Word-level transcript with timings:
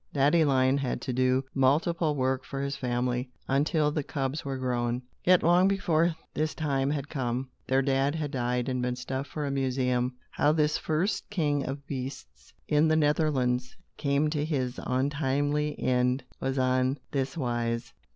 Daddy 0.13 0.43
Lion 0.43 0.79
had 0.79 0.99
to 1.01 1.13
do 1.13 1.45
multiple 1.53 2.15
work 2.15 2.43
for 2.43 2.59
his 2.59 2.75
family, 2.75 3.29
until 3.47 3.91
the 3.91 4.01
cubs 4.01 4.43
were 4.43 4.57
grown. 4.57 5.03
Yet 5.23 5.43
long 5.43 5.67
before 5.67 6.15
this 6.33 6.55
time 6.55 6.89
had 6.89 7.07
come, 7.07 7.49
their 7.67 7.83
Dad 7.83 8.15
had 8.15 8.31
died 8.31 8.67
and 8.67 8.81
been 8.81 8.95
stuffed 8.95 9.29
for 9.29 9.45
a 9.45 9.51
museum. 9.51 10.15
How 10.31 10.53
this 10.53 10.75
first 10.79 11.29
king 11.29 11.63
of 11.67 11.85
beasts 11.85 12.51
in 12.67 12.87
the 12.87 12.95
Netherlands 12.95 13.77
came 13.95 14.31
to 14.31 14.43
his 14.43 14.79
untimely 14.87 15.79
end 15.79 16.23
was 16.39 16.57
on 16.57 16.97
this 17.11 17.37
wise. 17.37 17.93